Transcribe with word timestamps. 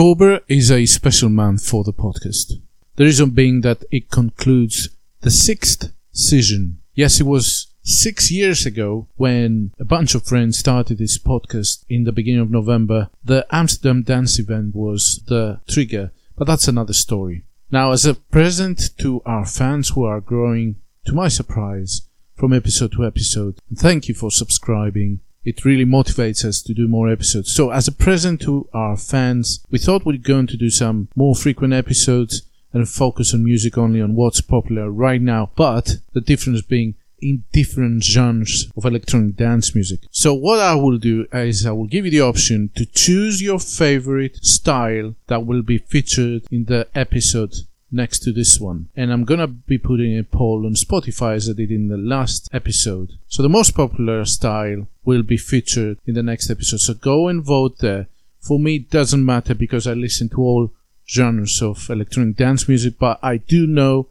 October 0.00 0.40
is 0.48 0.70
a 0.70 0.86
special 0.86 1.28
month 1.28 1.62
for 1.62 1.84
the 1.84 1.92
podcast. 1.92 2.54
The 2.96 3.04
reason 3.04 3.30
being 3.32 3.60
that 3.60 3.84
it 3.90 4.10
concludes 4.10 4.88
the 5.20 5.30
sixth 5.30 5.92
season. 6.10 6.80
Yes, 6.94 7.20
it 7.20 7.26
was 7.26 7.74
six 7.82 8.30
years 8.30 8.64
ago 8.64 9.08
when 9.16 9.74
a 9.78 9.84
bunch 9.84 10.14
of 10.14 10.24
friends 10.24 10.56
started 10.56 10.96
this 10.96 11.18
podcast 11.18 11.84
in 11.90 12.04
the 12.04 12.12
beginning 12.12 12.40
of 12.40 12.50
November. 12.50 13.10
The 13.22 13.46
Amsterdam 13.50 14.02
dance 14.02 14.38
event 14.38 14.74
was 14.74 15.22
the 15.26 15.60
trigger, 15.68 16.12
but 16.34 16.46
that's 16.46 16.66
another 16.66 16.94
story. 16.94 17.44
Now, 17.70 17.92
as 17.92 18.06
a 18.06 18.14
present 18.14 18.96
to 19.00 19.20
our 19.26 19.44
fans 19.44 19.90
who 19.90 20.04
are 20.04 20.22
growing, 20.22 20.76
to 21.04 21.12
my 21.12 21.28
surprise, 21.28 22.08
from 22.36 22.54
episode 22.54 22.92
to 22.92 23.04
episode, 23.04 23.60
thank 23.76 24.08
you 24.08 24.14
for 24.14 24.30
subscribing. 24.30 25.20
It 25.44 25.64
really 25.64 25.86
motivates 25.86 26.44
us 26.44 26.60
to 26.62 26.74
do 26.74 26.86
more 26.86 27.10
episodes. 27.10 27.54
So, 27.54 27.70
as 27.70 27.88
a 27.88 27.92
present 27.92 28.42
to 28.42 28.68
our 28.74 28.96
fans, 28.96 29.64
we 29.70 29.78
thought 29.78 30.04
we're 30.04 30.18
going 30.18 30.46
to 30.48 30.56
do 30.56 30.70
some 30.70 31.08
more 31.16 31.34
frequent 31.34 31.72
episodes 31.72 32.42
and 32.72 32.88
focus 32.88 33.34
on 33.34 33.44
music 33.44 33.78
only 33.78 34.00
on 34.00 34.14
what's 34.14 34.40
popular 34.40 34.90
right 34.90 35.20
now. 35.20 35.50
But 35.56 35.96
the 36.12 36.20
difference 36.20 36.62
being 36.62 36.94
in 37.22 37.44
different 37.52 38.02
genres 38.02 38.70
of 38.76 38.84
electronic 38.84 39.36
dance 39.36 39.74
music. 39.74 40.00
So 40.10 40.32
what 40.34 40.58
I 40.58 40.74
will 40.74 40.98
do 40.98 41.26
is 41.32 41.66
I 41.66 41.72
will 41.72 41.86
give 41.86 42.04
you 42.04 42.10
the 42.10 42.22
option 42.22 42.70
to 42.76 42.86
choose 42.86 43.42
your 43.42 43.58
favorite 43.58 44.36
style 44.44 45.14
that 45.26 45.44
will 45.46 45.62
be 45.62 45.78
featured 45.78 46.44
in 46.50 46.64
the 46.64 46.88
episode 46.94 47.54
next 47.92 48.20
to 48.20 48.32
this 48.32 48.60
one. 48.60 48.88
And 48.96 49.12
I'm 49.12 49.24
gonna 49.24 49.46
be 49.46 49.78
putting 49.78 50.18
a 50.18 50.24
poll 50.24 50.66
on 50.66 50.74
Spotify 50.74 51.34
as 51.34 51.48
I 51.48 51.52
did 51.52 51.70
in 51.70 51.88
the 51.88 51.96
last 51.96 52.48
episode. 52.52 53.12
So 53.28 53.42
the 53.42 53.48
most 53.48 53.72
popular 53.72 54.24
style 54.24 54.86
will 55.04 55.22
be 55.22 55.36
featured 55.36 55.98
in 56.06 56.14
the 56.14 56.22
next 56.22 56.50
episode. 56.50 56.80
So 56.80 56.94
go 56.94 57.28
and 57.28 57.42
vote 57.42 57.78
there. 57.78 58.06
For 58.40 58.58
me, 58.58 58.76
it 58.76 58.90
doesn't 58.90 59.24
matter 59.24 59.54
because 59.54 59.86
I 59.86 59.92
listen 59.92 60.28
to 60.30 60.40
all 60.40 60.70
genres 61.08 61.60
of 61.60 61.90
electronic 61.90 62.36
dance 62.36 62.68
music, 62.68 62.94
but 62.98 63.18
I 63.22 63.38
do 63.38 63.66
know 63.66 64.06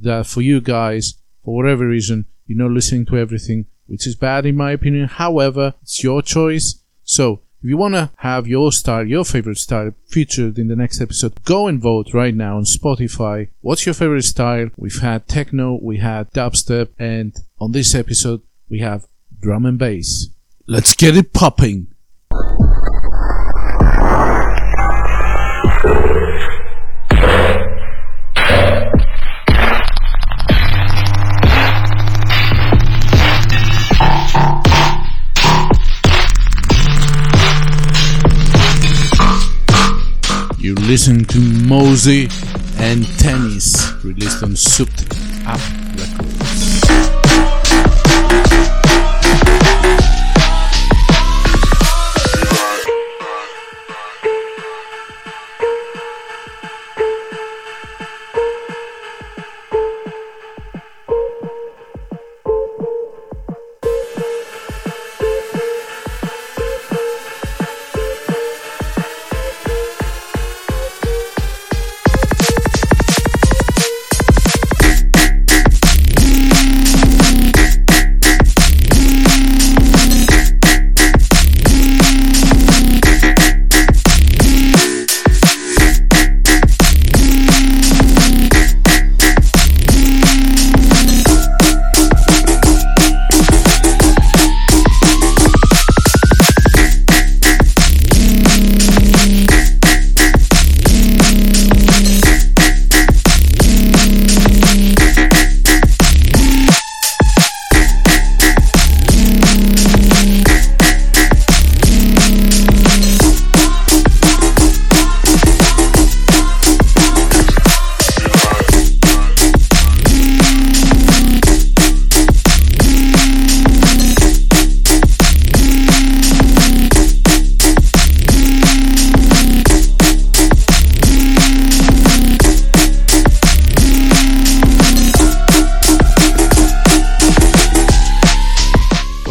that 0.00 0.26
for 0.26 0.40
you 0.40 0.60
guys, 0.60 1.14
for 1.44 1.54
whatever 1.54 1.86
reason, 1.86 2.26
you're 2.46 2.58
not 2.58 2.70
listening 2.70 3.04
to 3.06 3.18
everything, 3.18 3.66
which 3.86 4.06
is 4.06 4.14
bad 4.14 4.46
in 4.46 4.56
my 4.56 4.72
opinion. 4.72 5.06
However, 5.08 5.74
it's 5.82 6.02
your 6.02 6.22
choice. 6.22 6.76
So 7.04 7.40
if 7.60 7.68
you 7.68 7.76
want 7.76 7.94
to 7.94 8.10
have 8.18 8.46
your 8.46 8.70
style, 8.70 9.04
your 9.04 9.24
favorite 9.24 9.58
style 9.58 9.92
featured 10.06 10.58
in 10.58 10.68
the 10.68 10.76
next 10.76 11.00
episode, 11.00 11.42
go 11.44 11.66
and 11.66 11.80
vote 11.80 12.14
right 12.14 12.34
now 12.34 12.56
on 12.56 12.62
Spotify. 12.62 13.48
What's 13.62 13.84
your 13.84 13.94
favorite 13.94 14.22
style? 14.22 14.70
We've 14.76 15.00
had 15.00 15.26
techno, 15.26 15.78
we 15.82 15.96
had 15.96 16.30
dubstep, 16.30 16.90
and 17.00 17.34
on 17.60 17.72
this 17.72 17.96
episode, 17.96 18.42
we 18.68 18.78
have 18.78 19.08
drum 19.40 19.66
and 19.66 19.78
bass. 19.78 20.28
Let's 20.68 20.94
get 20.94 21.16
it 21.16 21.32
popping! 21.32 21.88
Listen 40.88 41.22
to 41.26 41.36
Mozey 41.36 42.30
and 42.80 43.04
Tennis, 43.18 43.92
released 44.02 44.42
on 44.42 44.56
Souped 44.56 45.04
Up 45.46 45.60
Records. 45.98 46.37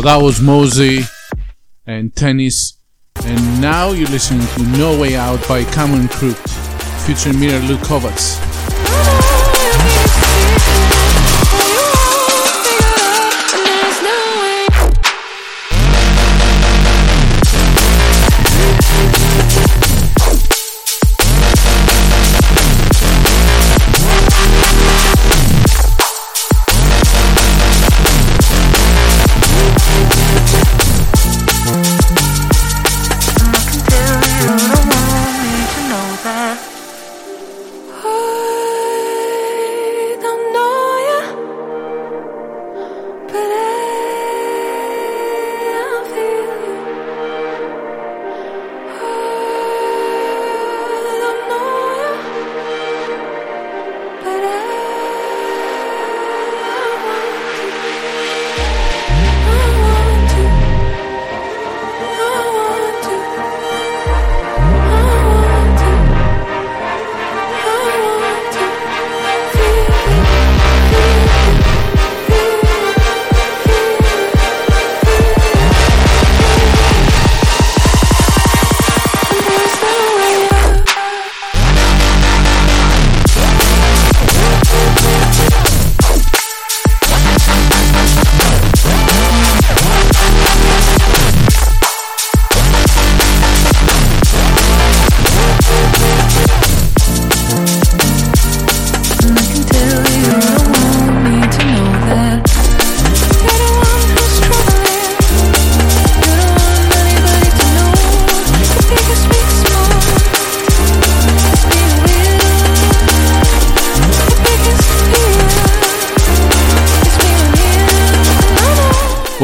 That 0.07 0.23
was 0.23 0.39
Mozey 0.39 1.05
and 1.85 2.15
Tennis. 2.15 2.77
And 3.25 3.59
now 3.59 3.91
you're 3.91 4.07
listening 4.07 4.47
to 4.55 4.77
No 4.77 4.97
Way 4.97 5.17
Out 5.17 5.45
by 5.49 5.65
Camo 5.65 5.97
& 5.97 6.07
Krooked, 6.07 7.05
featuring 7.05 7.37
Mira 7.41 7.59
Luke 7.65 7.81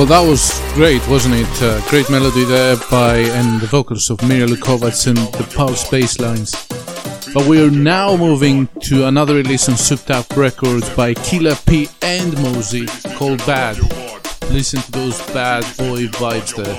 Well, 0.04 0.22
that 0.22 0.30
was 0.30 0.52
great, 0.74 1.00
wasn't 1.08 1.36
it? 1.36 1.62
Uh, 1.64 1.80
great 1.90 2.10
melody 2.10 2.44
there 2.44 2.76
by 2.92 3.20
and 3.20 3.62
the 3.62 3.68
vocals 3.68 4.10
of 4.10 4.22
Mira 4.28 4.46
Lu 4.46 4.58
Kovacs 4.58 5.08
and 5.08 5.16
the 5.16 5.50
pulse 5.56 5.90
bass 5.90 6.20
lines. 6.20 6.52
But 7.34 7.48
we 7.48 7.64
are 7.64 7.72
now 7.72 8.18
moving 8.18 8.68
to 8.82 9.08
another 9.08 9.36
release 9.36 9.70
on 9.70 9.78
Souped 9.78 10.12
Up 10.12 10.26
Records 10.36 10.90
by 10.90 11.14
Killa 11.14 11.56
P 11.68 11.88
and 12.02 12.34
Mozey 12.44 12.86
called 13.16 13.40
Bad. 13.46 13.80
Listen 14.52 14.82
to 14.82 14.92
those 14.92 15.22
bad 15.32 15.64
boy 15.78 16.08
vibes 16.20 16.52
there. 16.52 16.76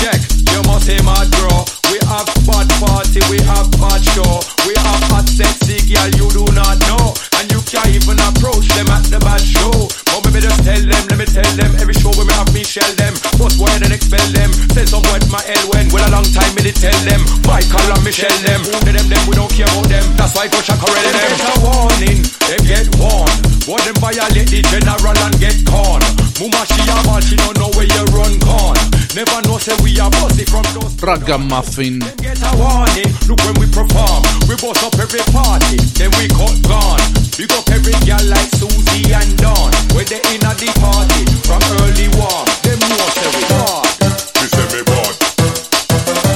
Check, 0.00 0.20
you 0.48 0.62
must 0.64 0.86
say 0.86 0.96
mad 1.04 1.28
bro. 1.36 1.60
We 1.92 2.00
have 2.08 2.24
bad 2.48 2.68
party, 2.80 3.20
we 3.28 3.36
have 3.44 3.68
bad 3.76 4.00
show. 4.16 4.40
We 4.64 4.72
have 4.80 5.02
hot 5.12 5.28
sexy 5.28 5.76
girl 5.92 6.08
you 6.16 6.30
do 6.32 6.44
not 6.56 6.80
know. 6.88 7.12
And 7.38 7.52
you 7.52 7.60
can't 7.62 7.86
even 7.94 8.18
approach 8.18 8.57
them 8.78 8.94
at 8.94 9.02
the 9.10 9.18
bad 9.18 9.42
show. 9.42 9.74
But 10.14 10.30
maybe 10.30 10.46
just 10.46 10.62
tell 10.62 10.78
them, 10.78 11.02
let 11.10 11.18
me 11.18 11.26
tell 11.26 11.52
them. 11.58 11.74
Every 11.82 11.94
show 11.98 12.14
we 12.14 12.22
have 12.38 12.46
me 12.54 12.62
shell 12.62 12.88
them. 12.94 13.14
Bust 13.34 13.58
word 13.58 13.82
and 13.82 13.90
expel 13.90 14.22
them. 14.30 14.54
Say 14.70 14.86
some 14.86 15.02
word 15.10 15.26
my 15.26 15.42
L 15.42 15.64
when. 15.74 15.90
Well, 15.90 16.06
a 16.06 16.10
long 16.14 16.26
time 16.30 16.54
me 16.54 16.70
tell 16.70 16.94
them. 17.02 17.26
Michael 17.42 17.90
and 17.90 18.02
Michelle 18.06 18.38
them. 18.46 18.62
Who 18.62 18.78
them, 18.86 19.02
them, 19.10 19.22
we 19.26 19.34
don't 19.34 19.50
care 19.50 19.66
about 19.66 19.90
them. 19.90 20.06
That's 20.14 20.38
why 20.38 20.46
go 20.46 20.62
check 20.62 20.78
them. 20.78 20.94
Get 20.94 21.42
a 21.42 21.54
warning, 21.58 22.22
they 22.46 22.60
get 22.62 22.86
warned. 23.02 23.34
Boy, 23.66 23.82
them 23.82 23.98
violate 23.98 24.46
the 24.46 24.62
general 24.70 25.18
and 25.26 25.34
get 25.42 25.58
caught. 25.66 26.04
Muma 26.38 26.62
she 26.70 26.82
a 26.86 26.96
man, 27.02 27.22
she 27.26 27.34
don't 27.34 27.58
know 27.58 27.70
where 27.74 27.88
you 27.88 28.04
run 28.14 28.38
gone. 28.38 28.78
Never 29.18 29.42
know 29.42 29.58
say 29.58 29.74
we 29.82 29.98
are 29.98 30.10
bossy 30.22 30.46
from 30.46 30.62
those 30.78 30.87
Ragamuffin. 31.08 32.00
Get 32.20 32.36
a 32.44 32.52
warning, 32.60 33.08
look 33.28 33.40
when 33.40 33.56
we 33.56 33.64
perform 33.72 34.20
We 34.44 34.60
bust 34.60 34.84
up 34.84 34.92
every 35.00 35.24
party, 35.32 35.80
then 35.96 36.12
we 36.20 36.28
cut 36.28 36.52
gone 36.68 37.00
Big 37.32 37.50
up 37.52 37.64
every 37.72 37.96
girl 38.04 38.20
like 38.28 38.52
Susie 38.52 39.08
and 39.16 39.32
Dawn 39.38 39.72
Where 39.96 40.04
they 40.04 40.20
in 40.36 40.44
at 40.44 40.60
the 40.60 40.68
party, 40.76 41.24
from 41.48 41.64
early 41.80 42.12
warm 42.12 42.44
Them 42.60 42.76
know 42.92 43.08
say 43.16 43.30
we 43.32 43.42
hard 43.56 43.88
Me 44.36 44.46
say 44.52 44.68
me 44.68 44.84
bad. 44.84 45.14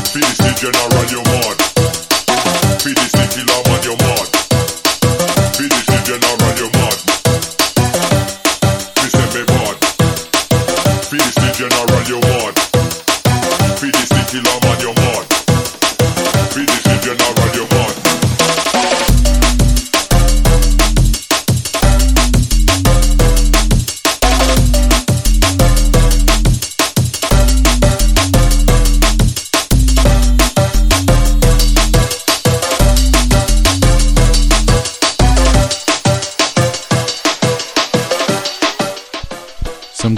Feed 0.08 0.24
this 0.24 0.38
the 0.40 0.50
general 0.56 1.04
you 1.12 1.20
mad. 1.20 1.61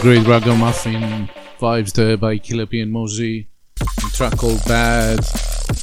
Great 0.04 0.26
ragamuffin 0.26 1.30
vibes 1.58 1.94
there 1.94 2.18
by 2.18 2.36
Killa 2.36 2.66
P 2.66 2.82
and. 2.82 2.94
A 2.94 4.10
track 4.10 4.36
called 4.36 4.62
Bad. 4.66 5.18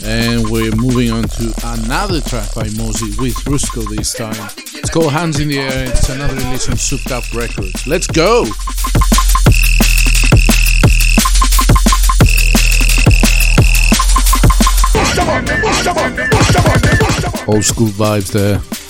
And 0.04 0.48
we're 0.48 0.76
moving 0.76 1.10
on 1.10 1.24
to 1.24 1.52
another 1.64 2.22
track 2.22 2.54
by 2.54 2.66
Mozey 2.78 3.20
with 3.20 3.34
Rusko 3.46 3.84
this 3.96 4.14
time. 4.14 4.36
It's 4.76 4.92
called 4.92 5.12
Hands 5.12 5.40
in 5.40 5.48
the 5.48 5.58
Air. 5.58 5.90
It's 5.90 6.08
another 6.10 6.36
release 6.36 6.70
on 6.70 6.78
Souped 6.78 7.12
Up 7.12 7.24
Records. 7.34 7.88
Let's 7.88 8.06
go! 8.06 8.42
Old 17.48 17.66
school 17.66 17.90
vibes 17.90 18.32
there. 18.32 18.81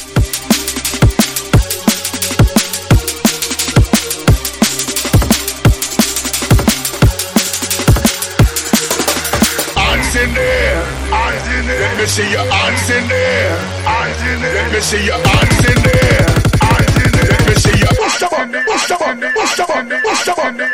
Me 12.01 12.07
see 12.07 12.31
your 12.31 12.45
hands 12.51 12.89
in 12.89 13.07
in 14.25 14.41
there. 14.41 14.55
Let 14.55 14.73
me 14.73 14.81
see 14.81 15.05
your 15.05 15.21
hands 15.21 15.65
in 15.69 15.83
in 17.05 17.11
there. 17.11 17.29
Let 17.29 17.47
me 17.47 17.53
see 17.53 17.77
your 17.77 17.93
hands 17.93 18.21
in 18.41 18.51
there, 18.51 18.77
hands 20.57 20.70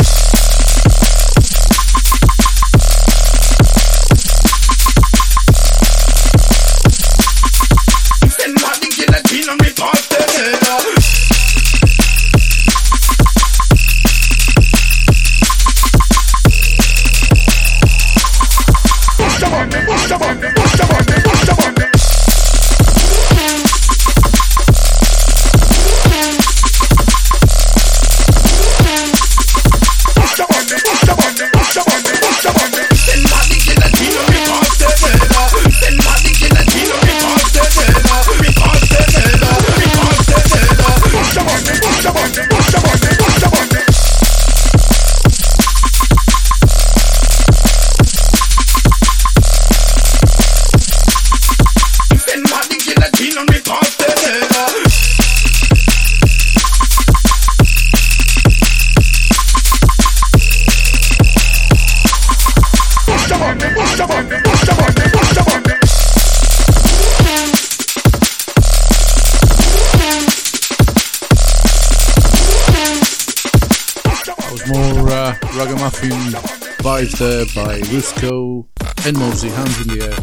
there 77.20 77.46
by 77.56 77.80
Rusko 77.90 78.66
and 79.08 79.18
Mozey, 79.18 79.50
Hands 79.50 79.82
in 79.82 79.88
the 79.98 80.06
Air. 80.06 80.18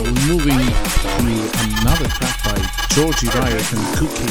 We're 0.00 0.12
moving 0.28 0.58
to 0.58 1.26
another 1.80 2.06
track 2.06 2.36
by 2.44 2.54
Georgie 2.90 3.26
Riot 3.28 3.72
and 3.72 3.82
Gouki. 3.98 4.28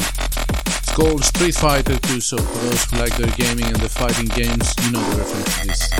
It's 0.78 0.92
called 0.92 1.24
Street 1.24 1.54
Fighter 1.54 1.98
2, 1.98 2.20
so 2.20 2.38
for 2.38 2.58
those 2.66 2.84
who 2.84 2.96
like 2.96 3.14
their 3.16 3.30
gaming 3.36 3.66
and 3.66 3.76
the 3.76 3.88
fighting 3.88 4.28
games, 4.28 4.74
you 4.82 4.92
know 4.92 5.02
the 5.10 5.16
reference 5.18 5.58
to 5.58 5.66
this. 5.66 5.90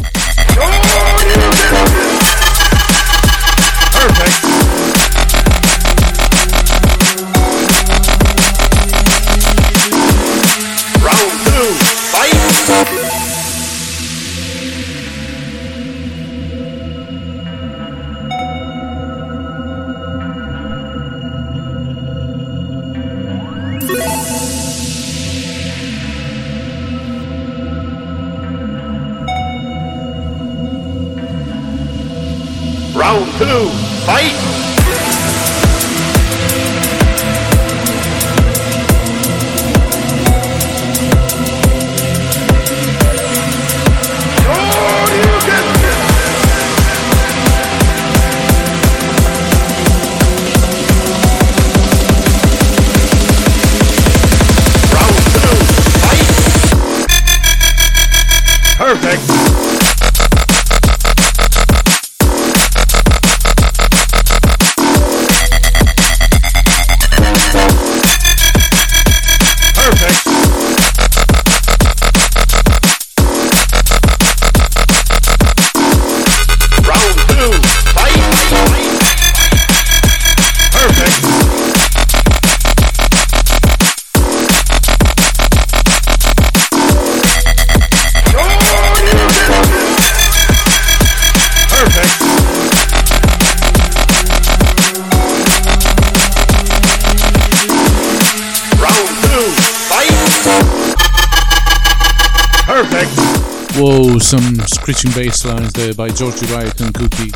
Some 104.30 104.60
screeching 104.60 105.10
bass 105.10 105.44
lines 105.44 105.72
there 105.72 105.92
by 105.92 106.08
Georgie 106.08 106.46
Riot 106.54 106.80
and 106.80 106.94
Gouki. 106.94 107.32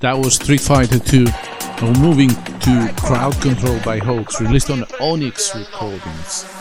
That 0.00 0.18
was 0.18 0.34
Street 0.34 0.60
Fighter 0.60 0.98
2. 0.98 1.24
Now 1.24 1.98
moving 1.98 2.28
to 2.28 2.94
Crowd 2.98 3.40
Control 3.40 3.80
by 3.82 3.96
Hoax, 3.96 4.38
released 4.38 4.68
on 4.68 4.84
Onyx 5.00 5.56
Recordings. 5.56 6.55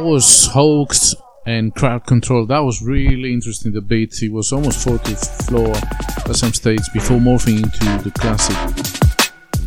That 0.00 0.06
was 0.06 0.46
hoaxed 0.46 1.14
and 1.44 1.74
Crowd 1.74 2.06
Control. 2.06 2.46
That 2.46 2.60
was 2.60 2.80
really 2.80 3.34
interesting. 3.34 3.72
The 3.72 3.82
beat, 3.82 4.14
he 4.14 4.30
was 4.30 4.50
almost 4.50 4.82
four-to-the-floor 4.82 5.74
at 5.76 6.36
some 6.36 6.54
stage 6.54 6.80
before 6.94 7.18
morphing 7.18 7.58
into 7.58 8.02
the 8.02 8.10
classic 8.10 8.56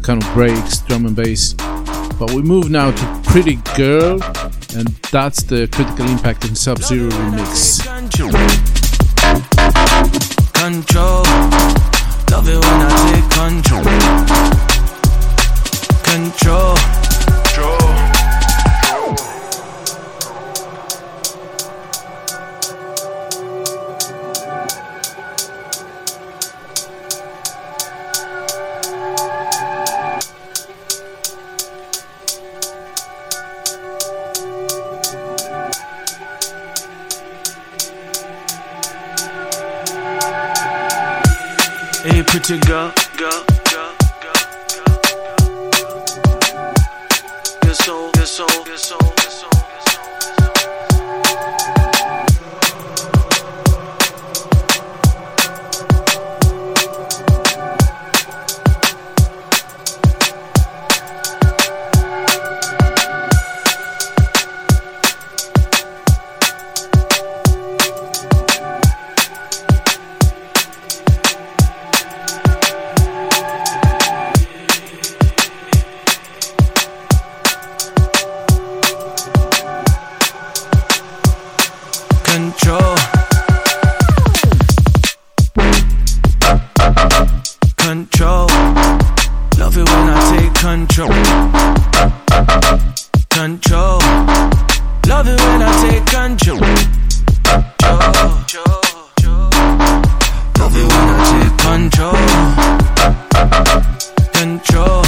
kind 0.02 0.24
of 0.24 0.34
breaks, 0.34 0.80
drum 0.80 1.06
and 1.06 1.16
bass. 1.16 1.54
But 1.54 2.32
we 2.32 2.42
move 2.42 2.72
now 2.72 2.90
to 2.90 3.22
Pretty 3.30 3.58
Girl, 3.78 4.20
and 4.75 4.88
that's 5.12 5.44
the 5.44 5.68
Critical 5.72 6.08
Impact 6.10 6.46
and 6.46 6.58
Sub 6.58 6.80
Zero 6.80 7.12
remix. 7.12 7.86
Control. 10.56 11.93
Love 95.08 95.28
it 95.28 95.40
when 95.42 95.62
I 95.62 95.72
take 95.84 96.06
control. 96.06 96.60
Love 100.58 100.75
it 100.75 100.88
when 100.94 101.08
I 101.10 101.18
take 101.32 101.58
control. 101.68 102.18
Control. 104.34 105.04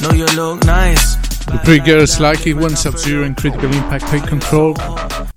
Know 0.00 0.12
you 0.14 0.26
look 0.36 0.64
nice. 0.64 1.16
The 1.44 1.60
Pretty 1.64 1.84
Girls 1.84 2.18
like 2.20 2.46
it 2.46 2.54
when 2.54 2.74
Sub 2.76 2.96
Zero 2.96 3.24
and 3.24 3.36
Critical 3.36 3.72
Impact 3.72 4.06
take 4.06 4.26
control. 4.26 4.74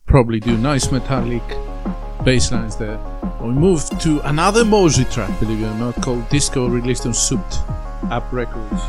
Probably 0.05 0.39
do 0.39 0.57
nice 0.57 0.91
metallic 0.91 1.43
bass 2.23 2.51
lines 2.51 2.75
there. 2.77 2.99
We 3.41 3.49
move 3.49 3.83
to 3.99 4.21
another 4.27 4.63
Mozey 4.63 5.05
track, 5.11 5.37
believe 5.39 5.61
it 5.61 5.67
or 5.67 5.75
not, 5.75 5.95
called 6.01 6.27
Disco, 6.29 6.67
released 6.67 7.05
on 7.05 7.13
Souped 7.13 7.59
Up 8.03 8.31
Records. 8.31 8.81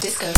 Disco. 0.00 0.32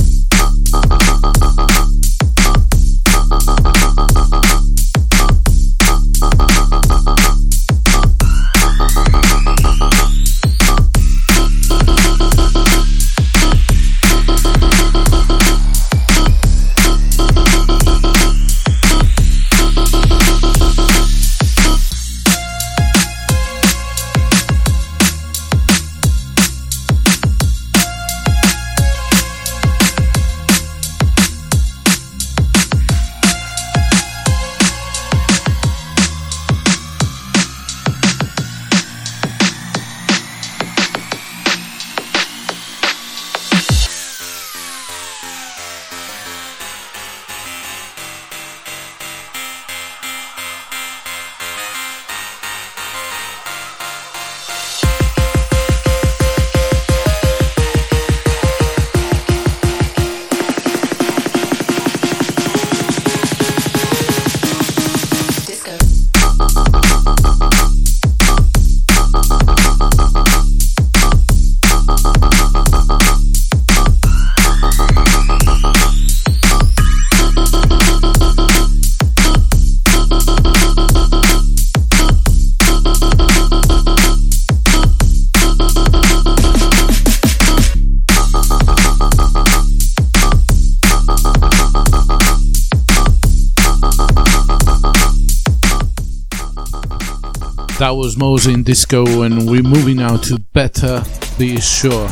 That 97.83 97.97
was 97.97 98.15
Mozey 98.15 98.55
in 98.55 98.63
Disco, 98.63 99.23
and 99.23 99.51
we're 99.51 99.65
moving 99.65 99.97
now 99.97 100.17
to 100.17 100.39
Better 100.53 101.03
Be 101.37 101.61
Sure 101.61 102.07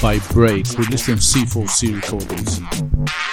by 0.00 0.20
Break, 0.30 0.64
released 0.78 1.08
on 1.08 1.16
C4C 1.16 1.96
Recordings. 1.96 3.27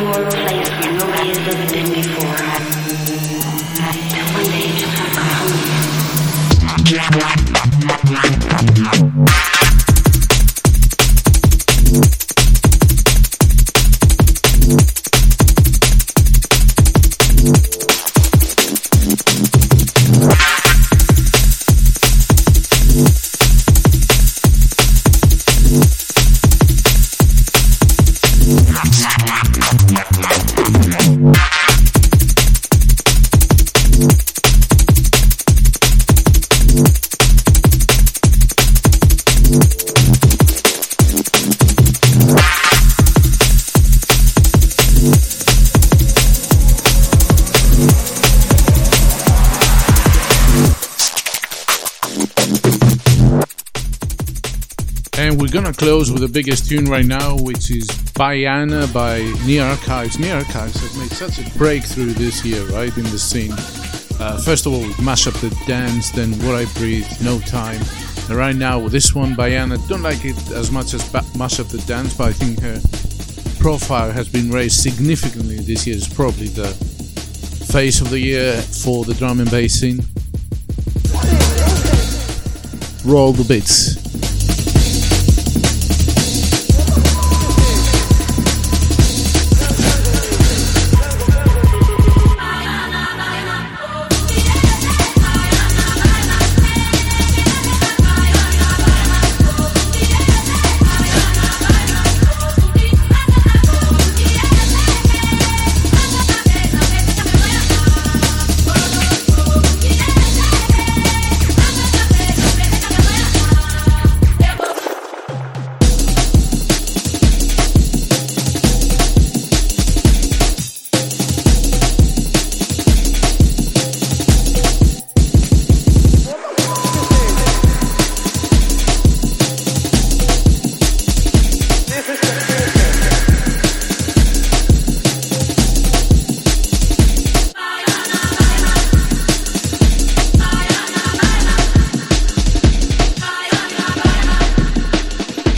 More 0.00 0.12
place 0.30 0.68
where 0.70 0.92
nobody 0.92 1.28
has 1.30 1.48
ever 1.48 1.72
been 1.72 1.92
before. 1.92 2.47
Gonna 55.58 55.72
close 55.72 56.12
with 56.12 56.20
the 56.20 56.28
biggest 56.28 56.68
tune 56.68 56.84
right 56.84 57.04
now, 57.04 57.36
which 57.36 57.72
is 57.72 57.88
Baianá 58.14 58.92
by 58.92 59.18
Nia 59.44 59.64
Archives. 59.64 60.16
Nia 60.16 60.36
Archives 60.36 60.80
have 60.80 60.96
made 60.96 61.10
such 61.10 61.44
a 61.44 61.58
breakthrough 61.58 62.12
this 62.12 62.44
year, 62.44 62.64
right, 62.66 62.96
in 62.96 63.02
the 63.02 63.18
scene. 63.18 63.50
Uh, 64.20 64.40
first 64.40 64.66
of 64.66 64.72
all, 64.72 64.86
Mash 65.04 65.26
Up 65.26 65.34
the 65.34 65.50
Dance, 65.66 66.12
then 66.12 66.30
What 66.46 66.54
I 66.54 66.64
Breathe, 66.78 67.08
No 67.22 67.40
Time. 67.40 67.80
And 68.28 68.36
right 68.36 68.54
now, 68.54 68.78
with 68.78 68.92
this 68.92 69.16
one, 69.16 69.34
Baianá, 69.34 69.84
don't 69.88 70.00
like 70.00 70.24
it 70.24 70.36
as 70.52 70.70
much 70.70 70.94
as 70.94 71.02
ba- 71.10 71.24
Mash 71.36 71.58
Up 71.58 71.66
the 71.66 71.78
Dance, 71.88 72.14
but 72.16 72.28
I 72.28 72.32
think 72.32 72.60
her 72.60 72.80
profile 73.58 74.12
has 74.12 74.28
been 74.28 74.52
raised 74.52 74.80
significantly 74.80 75.56
this 75.56 75.88
year. 75.88 75.96
It's 75.96 76.06
probably 76.06 76.46
the 76.46 76.68
face 77.72 78.00
of 78.00 78.10
the 78.10 78.20
year 78.20 78.62
for 78.62 79.04
the 79.04 79.14
drum 79.14 79.40
and 79.40 79.50
bass 79.50 79.80
scene. 79.80 80.04
Roll 83.04 83.32
the 83.32 83.42
beats. 83.42 84.07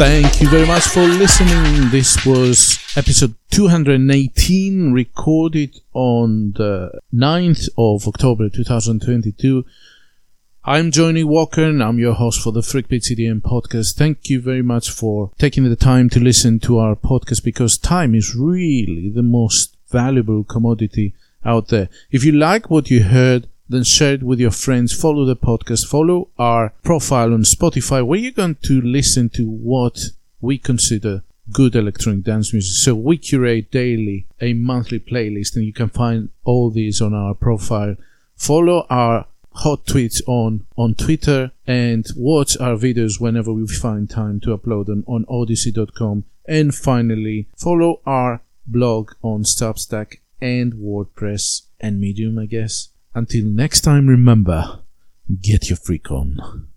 Thank 0.00 0.40
you 0.40 0.48
very 0.48 0.66
much 0.66 0.84
for 0.84 1.02
listening. 1.02 1.90
This 1.90 2.24
was 2.24 2.78
episode 2.96 3.34
218, 3.50 4.94
recorded 4.94 5.78
on 5.92 6.52
the 6.52 7.02
9th 7.14 7.68
of 7.76 8.08
October 8.08 8.48
2022. 8.48 9.62
I'm 10.64 10.90
Johnny 10.90 11.22
Walker 11.22 11.64
and 11.64 11.82
I'm 11.82 11.98
your 11.98 12.14
host 12.14 12.40
for 12.40 12.50
the 12.50 12.62
Freakbeats 12.62 13.14
EDM 13.14 13.42
podcast. 13.42 13.94
Thank 13.94 14.30
you 14.30 14.40
very 14.40 14.62
much 14.62 14.88
for 14.88 15.32
taking 15.36 15.64
the 15.64 15.76
time 15.76 16.08
to 16.08 16.18
listen 16.18 16.60
to 16.60 16.78
our 16.78 16.96
podcast 16.96 17.44
because 17.44 17.76
time 17.76 18.14
is 18.14 18.34
really 18.34 19.10
the 19.10 19.22
most 19.22 19.76
valuable 19.90 20.44
commodity 20.44 21.12
out 21.44 21.68
there. 21.68 21.90
If 22.10 22.24
you 22.24 22.32
like 22.32 22.70
what 22.70 22.90
you 22.90 23.02
heard, 23.02 23.49
then 23.70 23.84
share 23.84 24.14
it 24.14 24.22
with 24.22 24.40
your 24.40 24.50
friends. 24.50 24.92
Follow 24.92 25.24
the 25.24 25.36
podcast. 25.36 25.86
Follow 25.86 26.28
our 26.38 26.72
profile 26.82 27.32
on 27.32 27.42
Spotify 27.44 28.04
where 28.04 28.18
you're 28.18 28.32
going 28.32 28.56
to 28.62 28.80
listen 28.80 29.28
to 29.30 29.48
what 29.48 29.98
we 30.40 30.58
consider 30.58 31.22
good 31.52 31.76
electronic 31.76 32.24
dance 32.24 32.52
music. 32.52 32.74
So 32.74 32.94
we 32.94 33.16
curate 33.16 33.70
daily 33.70 34.26
a 34.40 34.52
monthly 34.54 34.98
playlist 34.98 35.56
and 35.56 35.64
you 35.64 35.72
can 35.72 35.88
find 35.88 36.30
all 36.44 36.70
these 36.70 37.00
on 37.00 37.14
our 37.14 37.34
profile. 37.34 37.96
Follow 38.36 38.86
our 38.90 39.26
hot 39.52 39.84
tweets 39.86 40.20
on, 40.26 40.66
on 40.76 40.94
Twitter 40.94 41.52
and 41.66 42.06
watch 42.16 42.56
our 42.58 42.76
videos 42.76 43.20
whenever 43.20 43.52
we 43.52 43.66
find 43.66 44.10
time 44.10 44.40
to 44.40 44.56
upload 44.56 44.86
them 44.86 45.04
on 45.06 45.24
odysee.com. 45.26 46.24
And 46.46 46.74
finally, 46.74 47.46
follow 47.56 48.00
our 48.04 48.40
blog 48.66 49.12
on 49.22 49.42
Substack 49.42 50.18
and 50.40 50.74
WordPress 50.74 51.62
and 51.80 52.00
Medium, 52.00 52.38
I 52.38 52.46
guess. 52.46 52.88
Until 53.14 53.46
next 53.46 53.80
time, 53.80 54.06
remember, 54.06 54.80
get 55.40 55.68
your 55.68 55.76
freak 55.76 56.10
on. 56.10 56.69